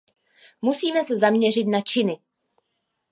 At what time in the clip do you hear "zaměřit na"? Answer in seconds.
1.17-1.81